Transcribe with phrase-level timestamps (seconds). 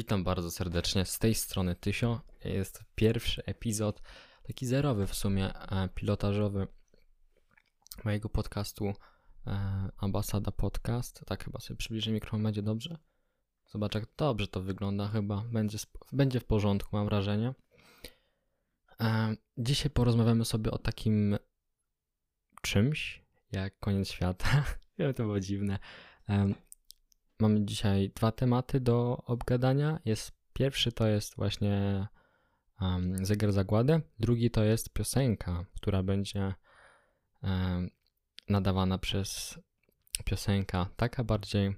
[0.00, 1.04] Witam bardzo serdecznie.
[1.04, 2.20] Z tej strony Tysio.
[2.44, 4.02] Jest pierwszy epizod,
[4.42, 6.66] taki zerowy w sumie, e, pilotażowy
[8.04, 8.92] mojego podcastu
[9.46, 11.24] e, Ambasada Podcast.
[11.26, 12.98] Tak chyba sobie przybliżę mikrofon, będzie dobrze.
[13.66, 15.44] Zobacz jak dobrze to wygląda chyba.
[15.52, 15.78] Będzie,
[16.12, 17.54] będzie w porządku, mam wrażenie.
[19.00, 21.38] E, dzisiaj porozmawiamy sobie o takim
[22.62, 24.64] czymś, jak koniec świata.
[24.98, 25.78] Wiem, to było dziwne.
[27.40, 30.00] Mamy dzisiaj dwa tematy do obgadania.
[30.04, 32.06] Jest pierwszy to jest właśnie
[32.80, 36.54] um, zegar zagłady, drugi to jest piosenka, która będzie
[37.42, 37.90] um,
[38.48, 39.58] nadawana przez
[40.24, 41.76] piosenka, taka bardziej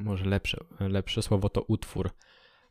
[0.00, 2.10] może lepsze, lepsze słowo to utwór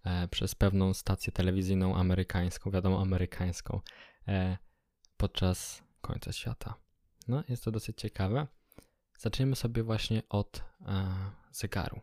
[0.03, 3.81] e, przez pewną stację telewizyjną amerykańską, wiadomo amerykańską,
[4.27, 4.57] e,
[5.17, 6.75] podczas końca świata.
[7.27, 8.47] No, jest to dosyć ciekawe.
[9.17, 11.15] Zaczniemy sobie właśnie od e,
[11.51, 12.01] zegaru.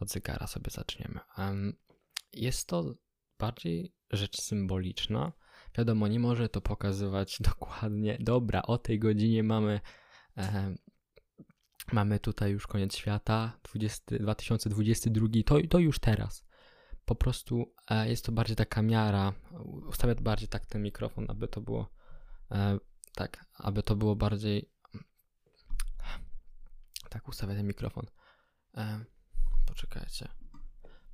[0.00, 1.20] Od zegara sobie zaczniemy.
[2.32, 2.94] Jest to
[3.38, 5.32] bardziej rzecz symboliczna.
[5.78, 8.18] Wiadomo, nie może to pokazywać dokładnie.
[8.20, 9.80] Dobra, o tej godzinie mamy.
[10.36, 10.74] E,
[11.92, 16.44] mamy tutaj już koniec świata, 20, 2022, to, to już teraz.
[17.04, 19.32] Po prostu e, jest to bardziej taka miara.
[19.88, 21.90] Ustawię bardziej tak ten mikrofon, aby to było
[22.50, 22.78] e,
[23.14, 24.73] tak, aby to było bardziej
[27.14, 28.06] tak ustawię ten mikrofon.
[28.76, 29.04] E,
[29.66, 30.28] poczekajcie.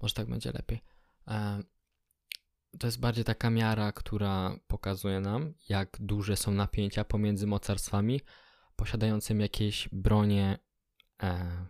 [0.03, 0.83] Może tak będzie lepiej.
[1.29, 1.63] E,
[2.79, 8.21] to jest bardziej taka miara, która pokazuje nam, jak duże są napięcia pomiędzy mocarstwami
[8.77, 10.59] posiadającymi jakieś bronie
[11.23, 11.67] e,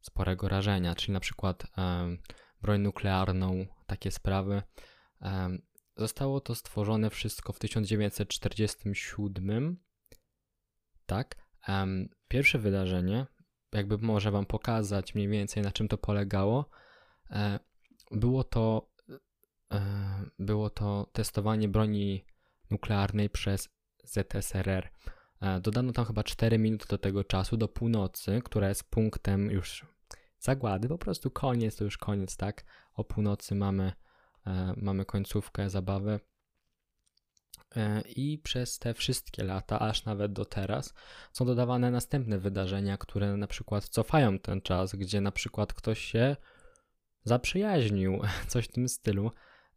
[0.00, 2.16] sporego rażenia, czyli na przykład e,
[2.60, 4.62] broń nuklearną, takie sprawy.
[5.22, 5.58] E,
[5.96, 9.84] zostało to stworzone wszystko w 1947,
[11.06, 11.48] tak?
[12.28, 13.26] Pierwsze wydarzenie,
[13.72, 16.70] jakby może Wam pokazać mniej więcej na czym to polegało,
[17.30, 17.58] e,
[18.10, 18.90] było to,
[19.72, 19.80] e,
[20.38, 22.24] było to testowanie broni
[22.70, 23.68] nuklearnej przez
[24.04, 24.90] ZSRR.
[25.40, 29.86] E, dodano tam chyba 4 minuty do tego czasu, do północy, która jest punktem już
[30.38, 32.64] zagłady, po prostu koniec, to już koniec, tak?
[32.94, 33.92] O północy mamy,
[34.76, 36.20] mamy końcówkę zabawy.
[37.76, 40.94] E, I przez te wszystkie lata, aż nawet do teraz,
[41.32, 46.36] są dodawane następne wydarzenia, które na przykład cofają ten czas, gdzie na przykład ktoś się
[47.24, 49.30] zaprzyjaźnił, coś w tym stylu.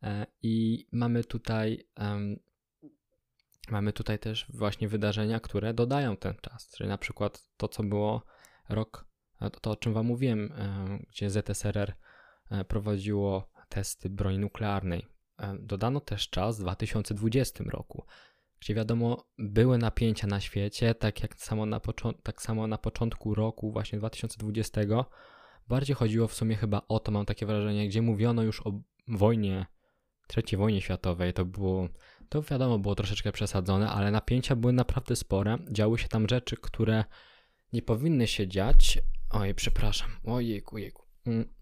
[0.03, 2.39] E, I mamy tutaj, um,
[3.69, 8.25] mamy tutaj też właśnie wydarzenia, które dodają ten czas, czyli na przykład to, co było
[8.69, 9.05] rok,
[9.39, 10.53] to, to o czym Wam mówiłem,
[11.09, 11.93] gdzie ZSRR
[12.51, 15.20] e, prowadziło testy broni nuklearnej E,
[15.59, 18.05] dodano też czas w 2020 roku,
[18.59, 21.81] gdzie wiadomo, były napięcia na świecie, tak jak samo na,
[22.23, 24.81] tak samo na początku roku, właśnie 2020.
[25.67, 29.65] Bardziej chodziło w sumie chyba o to, mam takie wrażenie, gdzie mówiono już o wojnie,
[30.37, 31.33] III wojnie światowej.
[31.33, 31.87] To było,
[32.29, 35.57] to wiadomo, było troszeczkę przesadzone, ale napięcia były naprawdę spore.
[35.71, 37.03] Działy się tam rzeczy, które
[37.73, 38.99] nie powinny się dziać.
[39.29, 41.05] Oj, przepraszam, ojejku, jejku.
[41.25, 41.53] Mm.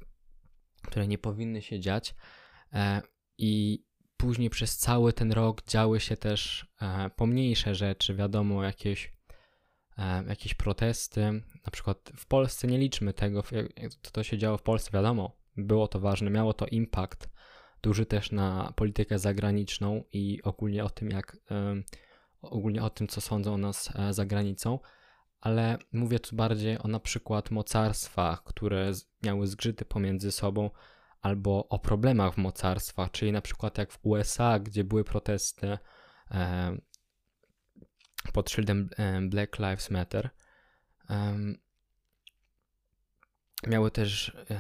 [0.84, 2.16] Które nie powinny się dziać.
[2.74, 3.02] E,
[3.40, 3.84] i
[4.18, 9.14] później przez cały ten rok działy się też e, pomniejsze rzeczy, wiadomo, jakieś,
[9.98, 11.22] e, jakieś protesty.
[11.66, 13.44] Na przykład w Polsce nie liczmy tego,
[14.02, 17.30] co to się działo w Polsce, wiadomo, było to ważne, miało to impact
[17.82, 21.76] duży też na politykę zagraniczną i ogólnie o tym, jak e,
[22.42, 24.80] ogólnie o tym, co sądzą o nas e, za granicą,
[25.42, 28.92] ale mówię tu bardziej o na przykład mocarstwach, które
[29.24, 30.70] miały zgrzyty pomiędzy sobą,
[31.22, 35.78] albo o problemach w mocarstwach, czyli na przykład jak w USA, gdzie były protesty
[36.32, 36.78] e,
[38.34, 38.90] pod szyldem
[39.30, 40.30] Black Lives Matter.
[41.10, 41.38] E,
[43.68, 44.60] miały też e,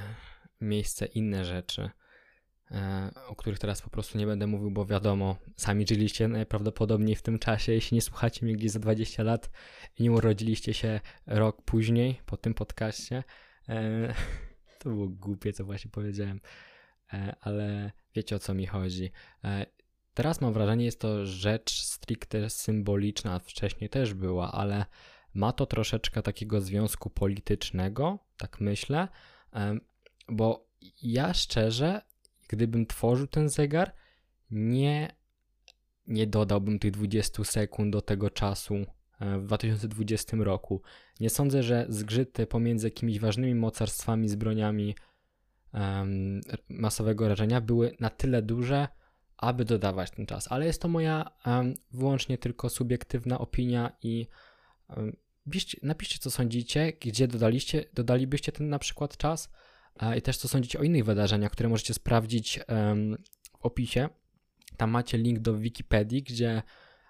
[0.62, 1.90] miejsce inne rzeczy,
[2.72, 7.22] e, o których teraz po prostu nie będę mówił, bo wiadomo, sami żyliście najprawdopodobniej w
[7.22, 9.50] tym czasie, jeśli nie słuchacie mnie gdzieś za 20 lat
[9.98, 13.24] i nie urodziliście się rok później po tym podcaście.
[14.80, 16.42] To było głupie, co właśnie powiedziałem,
[17.14, 19.12] e, ale wiecie o co mi chodzi.
[19.44, 19.66] E,
[20.14, 24.86] teraz mam wrażenie, jest to rzecz stricte symboliczna, wcześniej też była, ale
[25.34, 29.08] ma to troszeczkę takiego związku politycznego, tak myślę,
[29.54, 29.78] e,
[30.28, 30.68] bo
[31.02, 32.02] ja szczerze,
[32.48, 33.96] gdybym tworzył ten zegar,
[34.52, 35.16] nie,
[36.08, 38.86] nie dodałbym tych 20 sekund do tego czasu,
[39.20, 40.82] w 2020 roku.
[41.20, 44.96] Nie sądzę, że zgrzyty pomiędzy jakimiś ważnymi mocarstwami z broniami
[45.74, 48.88] um, masowego rażenia były na tyle duże,
[49.38, 50.52] aby dodawać ten czas.
[50.52, 54.28] Ale jest to moja um, wyłącznie tylko subiektywna opinia i
[54.98, 55.16] um,
[55.84, 59.50] napiszcie, co sądzicie, gdzie dodaliście, dodalibyście ten na przykład czas.
[60.18, 62.60] i też co sądzicie o innych wydarzeniach, które możecie sprawdzić
[63.60, 64.10] w opisie.
[64.78, 66.62] Tam macie link do Wikipedii, gdzie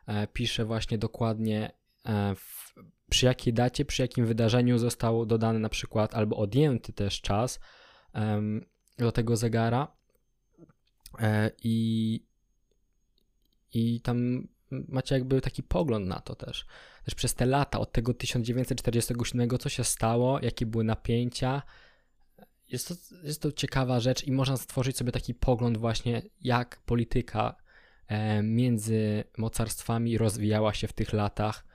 [0.05, 1.78] e, pisze właśnie dokładnie e,
[2.35, 2.73] w,
[3.09, 7.59] przy jakiej dacie, przy jakim wydarzeniu został dodany na przykład albo odjęty też czas
[8.97, 9.87] do tego zegara.
[11.19, 12.25] E, i,
[13.73, 16.65] i tam macie jakby taki pogląd na to też.
[17.05, 21.61] Też przez te lata od tego 1947 co się stało, jakie były napięcia,
[22.67, 27.55] jest to, jest to ciekawa rzecz i można stworzyć sobie taki pogląd właśnie, jak polityka
[28.07, 31.65] e, między mocarstwami rozwijała się w tych latach.
[31.65, 31.68] e,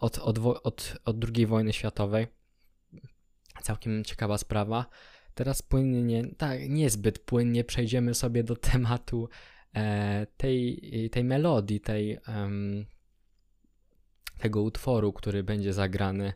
[0.00, 2.26] od, od, od, od II wojny światowej.
[3.62, 4.86] Całkiem ciekawa sprawa.
[5.34, 9.28] Teraz płynnie, tak, niezbyt płynnie przejdziemy sobie do tematu
[9.74, 12.18] e, tej, tej melodii, tej,
[14.38, 16.32] tego utworu, który będzie zagrany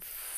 [0.00, 0.36] w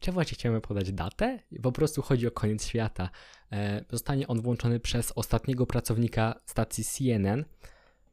[0.00, 1.38] czy właśnie chcemy podać datę?
[1.62, 3.10] Po prostu chodzi o koniec świata.
[3.52, 7.44] E, zostanie on włączony przez ostatniego pracownika stacji CNN,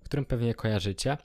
[0.03, 1.17] którym pewnie kojarzycie.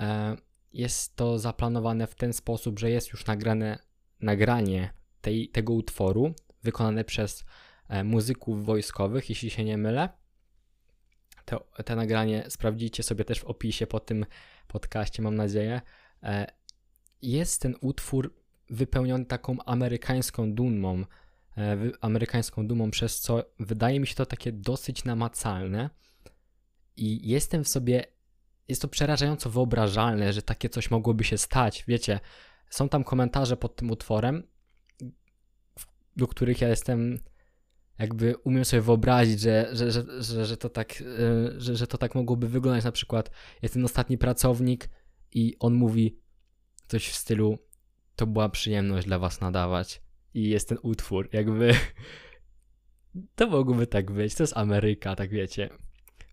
[0.00, 0.36] E,
[0.72, 3.78] jest to zaplanowane w ten sposób, że jest już nagrane
[4.20, 7.44] nagranie tej, tego utworu wykonane przez
[7.88, 10.08] e, muzyków wojskowych, jeśli się nie mylę.
[11.44, 14.26] To, te nagranie sprawdzicie sobie też w opisie po tym
[14.68, 15.80] podcaście, mam nadzieję.
[16.22, 16.52] E,
[17.22, 18.34] jest ten utwór
[18.70, 21.04] wypełniony taką amerykańską dumą,
[22.00, 25.90] amerykańską dumą, przez co wydaje mi się to takie dosyć namacalne
[26.98, 28.04] i jestem w sobie,
[28.68, 31.84] jest to przerażająco wyobrażalne, że takie coś mogłoby się stać.
[31.88, 32.20] Wiecie,
[32.70, 34.42] są tam komentarze pod tym utworem,
[36.16, 37.18] do których ja jestem
[37.98, 41.98] jakby umiem sobie wyobrazić, że, że, że, że, że, to tak, e, że, że to
[41.98, 42.84] tak mogłoby wyglądać.
[42.84, 43.30] Na przykład
[43.62, 44.88] jest ten ostatni pracownik
[45.32, 46.18] i on mówi
[46.88, 47.58] coś w stylu
[48.16, 50.02] to była przyjemność dla was nadawać.
[50.34, 51.74] I jest ten utwór, jakby.
[53.34, 54.34] To mogłoby tak być.
[54.34, 55.70] To jest Ameryka, tak wiecie.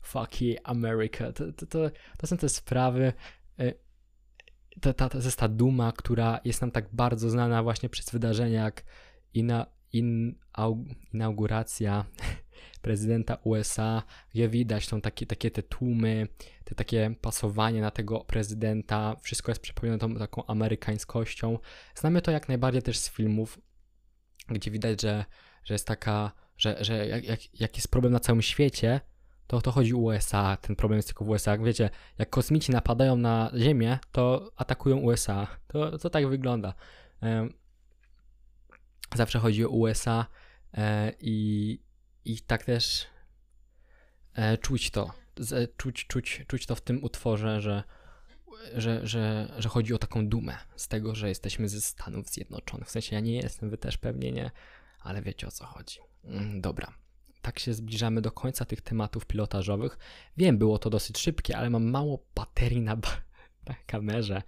[0.05, 1.33] Fuck yeah, America.
[1.33, 3.13] To, to, to, to są te sprawy.
[4.81, 8.63] To, to, to jest ta duma, która jest nam tak bardzo znana właśnie przez wydarzenia
[8.63, 8.83] jak
[9.33, 10.35] ina, in,
[11.13, 12.05] inauguracja
[12.81, 14.03] prezydenta USA,
[14.33, 16.27] gdzie widać tą takie, takie te tłumy,
[16.63, 21.59] te takie pasowanie na tego prezydenta, wszystko jest przepełnione tą taką amerykańskością.
[21.95, 23.59] Znamy to jak najbardziej też z filmów,
[24.47, 25.25] gdzie widać, że,
[25.63, 29.01] że jest taka, że, że jak, jak, jak jest problem na całym świecie,
[29.47, 31.57] to to chodzi USA, ten problem jest tylko w USA.
[31.57, 35.47] Wiecie, jak kosmici napadają na Ziemię, to atakują USA.
[35.68, 36.74] To, to tak wygląda.
[39.15, 40.25] Zawsze chodzi o USA
[40.74, 41.80] e, i,
[42.25, 43.07] i tak też
[44.33, 45.12] e, czuć to,
[45.77, 47.83] czuć, czuć, czuć to w tym utworze, że,
[48.74, 52.88] że, że, że chodzi o taką dumę z tego, że jesteśmy ze Stanów Zjednoczonych.
[52.88, 54.51] W sensie ja nie jestem, wy też pewnie nie,
[55.00, 56.00] ale wiecie o co chodzi.
[56.24, 57.04] Mm, dobra.
[57.45, 59.97] Tak się zbliżamy do końca tych tematów pilotażowych.
[60.38, 62.95] Wiem, było to dosyć szybkie, ale mam mało baterii na,
[63.68, 64.42] na kamerze.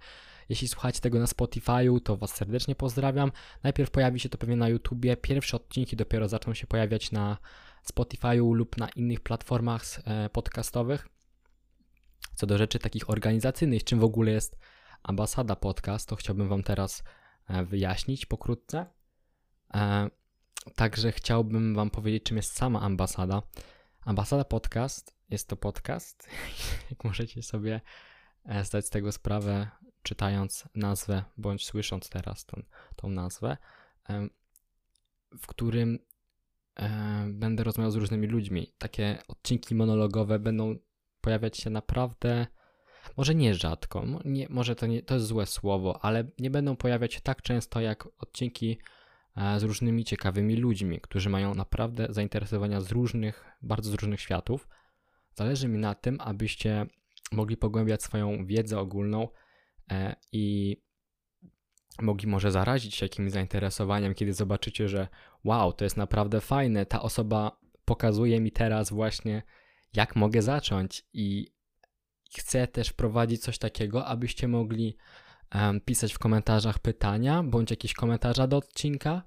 [0.48, 3.32] Jeśli słuchacie tego na Spotify'u, to Was serdecznie pozdrawiam.
[3.62, 5.16] Najpierw pojawi się to pewnie na YouTubie.
[5.16, 7.38] Pierwsze odcinki dopiero zaczną się pojawiać na
[7.92, 11.08] Spotify'u lub na innych platformach e, podcastowych.
[12.34, 14.58] Co do rzeczy takich organizacyjnych, czym w ogóle jest
[15.02, 17.02] Ambasada Podcast, to chciałbym Wam teraz
[17.48, 18.86] e, wyjaśnić pokrótce.
[20.66, 23.42] E, także chciałbym Wam powiedzieć, czym jest sama ambasada.
[24.04, 26.28] Ambasada Podcast jest to podcast,
[26.90, 27.80] jak możecie sobie
[28.62, 29.68] zdać z tego sprawę,
[30.02, 32.62] czytając nazwę, bądź słysząc teraz tą,
[32.96, 33.56] tą nazwę,
[35.38, 35.98] w którym
[37.28, 38.72] będę rozmawiał z różnymi ludźmi.
[38.78, 40.76] Takie odcinki monologowe będą
[41.20, 42.46] pojawiać się naprawdę,
[43.16, 47.14] może nie rzadko, nie, może to, nie, to jest złe słowo, ale nie będą pojawiać
[47.14, 48.97] się tak często jak odcinki e,
[49.36, 54.68] z różnymi ciekawymi ludźmi, którzy mają naprawdę zainteresowania z różnych, bardzo z różnych światów.
[55.34, 56.86] Zależy mi na tym, abyście
[57.32, 59.28] mogli pogłębiać swoją wiedzę ogólną
[59.90, 60.76] e, i
[62.02, 65.08] mogli może zarazić się jakimś zainteresowaniem, kiedy zobaczycie, że
[65.44, 69.42] wow, to jest naprawdę fajne, ta osoba pokazuje mi teraz właśnie,
[69.94, 71.52] jak mogę zacząć i
[72.36, 74.96] chcę też wprowadzić coś takiego, abyście mogli
[75.84, 79.22] pisać w komentarzach pytania bądź jakieś komentarze do odcinka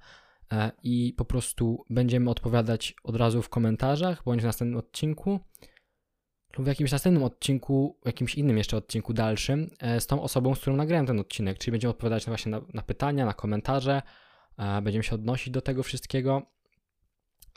[0.52, 5.40] e, i po prostu będziemy odpowiadać od razu w komentarzach bądź w następnym odcinku
[6.58, 10.60] lub w jakimś następnym odcinku, jakimś innym jeszcze odcinku dalszym e, z tą osobą, z
[10.60, 14.02] którą nagrałem ten odcinek, czyli będziemy odpowiadać właśnie na, na pytania, na komentarze,
[14.58, 16.42] e, będziemy się odnosić do tego wszystkiego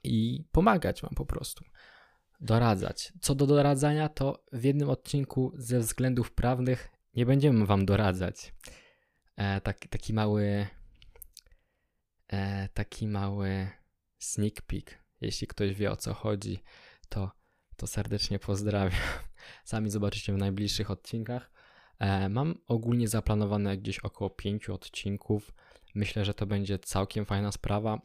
[0.04, 1.64] i pomagać Wam po prostu,
[2.40, 3.12] doradzać.
[3.20, 8.54] Co do doradzania, to w jednym odcinku ze względów prawnych nie będziemy Wam doradzać.
[9.36, 10.66] E, tak, taki mały
[12.28, 13.68] e, taki mały
[14.18, 15.04] sneak peek.
[15.20, 16.62] Jeśli ktoś wie o co chodzi,
[17.08, 17.30] to,
[17.76, 19.00] to serdecznie pozdrawiam.
[19.64, 21.50] Sami zobaczycie w najbliższych odcinkach.
[21.98, 25.54] E, mam ogólnie zaplanowane gdzieś około pięciu odcinków.
[25.94, 27.98] Myślę, że to będzie całkiem fajna sprawa.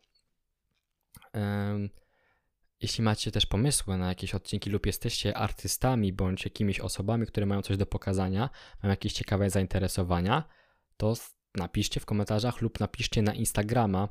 [2.82, 7.62] Jeśli macie też pomysły na jakieś odcinki lub jesteście artystami bądź jakimiś osobami, które mają
[7.62, 8.50] coś do pokazania,
[8.84, 10.44] mają jakieś ciekawe zainteresowania,
[10.98, 11.14] to
[11.56, 14.10] napiszcie w komentarzach lub napiszcie na Instagrama.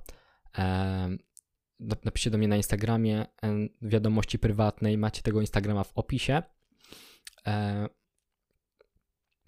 [2.05, 3.27] Napiszcie do mnie na Instagramie
[3.83, 4.99] wiadomości prywatnej.
[4.99, 6.43] Macie tego Instagrama w opisie.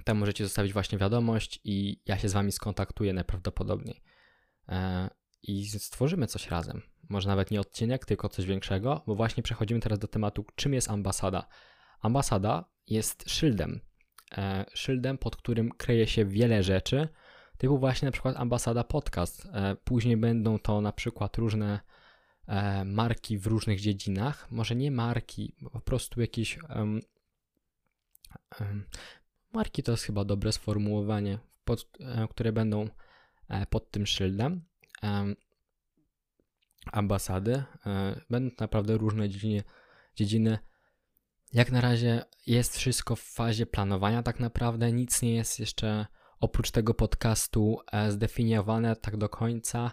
[0.04, 4.02] Tam możecie zostawić właśnie wiadomość i ja się z wami skontaktuję najprawdopodobniej.
[5.42, 9.98] I stworzymy coś razem może nawet nie odcinek, tylko coś większego, bo właśnie przechodzimy teraz
[9.98, 11.46] do tematu, czym jest ambasada.
[12.00, 13.80] Ambasada jest szyldem.
[14.38, 17.08] E, szyldem, pod którym kryje się wiele rzeczy,
[17.58, 19.46] typu właśnie na przykład ambasada podcast.
[19.52, 21.80] E, później będą to na przykład różne
[22.46, 24.50] e, marki w różnych dziedzinach.
[24.50, 26.58] Może nie marki, po prostu jakieś.
[26.62, 27.00] Um,
[28.60, 28.84] um,
[29.52, 32.88] marki to jest chyba dobre sformułowanie, pod, e, które będą
[33.48, 34.69] e, pod tym szyldem
[36.92, 37.64] ambasady.
[37.86, 39.28] E, będą naprawdę różne
[40.16, 40.58] dziedziny.
[41.52, 46.06] Jak na razie jest wszystko w fazie planowania, tak naprawdę nic nie jest jeszcze
[46.40, 49.92] oprócz tego podcastu e, zdefiniowane tak do końca.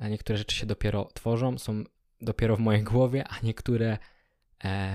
[0.00, 1.84] E, niektóre rzeczy się dopiero tworzą, są
[2.20, 3.98] dopiero w mojej głowie, a niektóre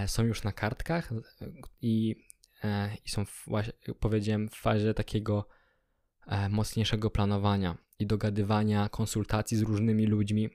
[0.07, 1.09] są już na kartkach
[1.81, 2.15] i,
[3.05, 3.45] i są, w,
[3.99, 5.47] powiedziałem, w fazie takiego
[6.49, 10.49] mocniejszego planowania i dogadywania, konsultacji z różnymi ludźmi,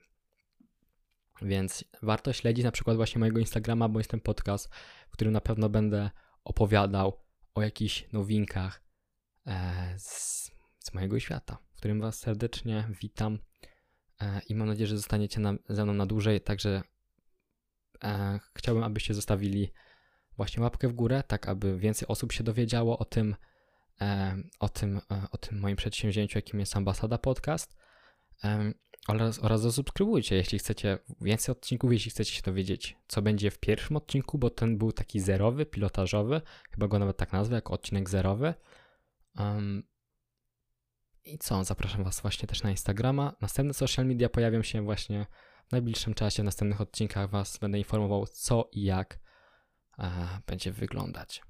[1.43, 4.69] więc warto śledzić na przykład właśnie mojego Instagrama bądź ten podcast,
[5.09, 6.11] w którym na pewno będę
[6.45, 7.21] opowiadał
[7.55, 8.83] o jakichś nowinkach
[9.47, 13.39] e, z, z, mojego świata, w którym Was serdecznie witam
[14.21, 16.41] e, i mam nadzieję, że zostaniecie na, ze mną na dłużej.
[16.41, 16.83] Także
[18.05, 19.73] e, chciałbym, abyście zostawili
[20.37, 23.58] właśnie łapkę w górę, tak aby więcej osób się dowiedziało o tym, e,
[24.59, 27.77] o tym, e, o tym moim przedsięwzięciu, jakim jest Ambasada Podcast
[29.09, 33.97] oraz, oraz zasubskrybujcie, jeśli chcecie więcej odcinków, jeśli chcecie się dowiedzieć, co będzie w pierwszym
[33.97, 36.41] odcinku, bo ten był taki zerowy, pilotażowy,
[36.71, 38.55] chyba go nawet tak nazwę, jako odcinek zerowy.
[39.39, 39.83] Um,
[41.25, 43.37] I co, zapraszam Was właśnie też na Instagrama.
[43.41, 45.27] Następne social media pojawią się właśnie
[45.69, 49.19] w najbliższym czasie, w następnych odcinkach Was będę informował, co i jak
[49.99, 51.43] e, będzie wyglądać.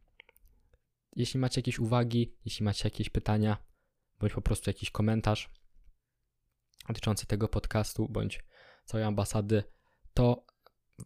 [1.16, 3.56] Jeśli macie jakieś uwagi, jeśli macie jakieś pytania,
[4.18, 5.50] bądź po prostu jakiś komentarz,
[6.88, 8.44] dotyczący tego podcastu bądź
[8.84, 9.64] całej ambasady,
[10.14, 10.46] to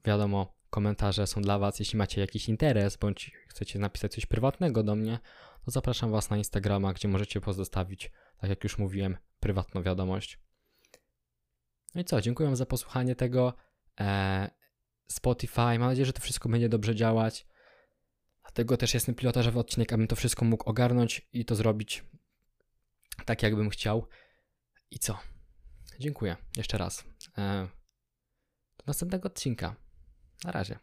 [0.04, 1.78] wiadomo, komentarze są dla Was.
[1.78, 5.18] Jeśli macie jakiś interes bądź chcecie napisać coś prywatnego do mnie,
[5.64, 10.38] to zapraszam Was na Instagrama, gdzie możecie pozostawić, tak jak już mówiłem, prywatną wiadomość.
[11.94, 13.54] No i co, dziękuję za posłuchanie tego.
[13.97, 14.49] Eee,
[15.06, 17.47] Spotify, mam nadzieję, że to wszystko będzie dobrze działać.
[18.54, 22.04] Dlatego też jest ten pilotażowy odcinek, abym to wszystko mógł ogarnąć i to zrobić
[23.25, 24.09] tak, jakbym chciał.
[24.90, 25.18] I co?
[26.00, 27.04] Dziękuję jeszcze raz.
[27.38, 27.68] E,
[28.78, 29.76] do następnego odcinka.
[30.44, 30.78] Na razie.